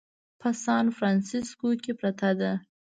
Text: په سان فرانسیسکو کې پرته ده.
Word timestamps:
په 0.39 0.49
سان 0.63 0.85
فرانسیسکو 0.95 1.67
کې 1.83 1.91
پرته 1.99 2.29
ده. 2.39 2.51